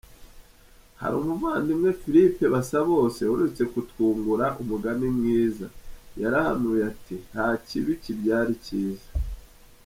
Hari 0.99 1.15
umuvandimwe 1.21 1.89
Philippe 2.01 2.45
Basabose 2.53 3.21
uherutse 3.25 3.63
kutwungura 3.73 4.45
umugani 4.61 5.07
mwiza, 5.17 5.67
yarahanuye 6.21 6.81
ati” 6.91 7.15
nta 7.31 7.47
kibi 7.65 7.93
kibyara 8.03 8.51
icyiza”. 8.59 9.07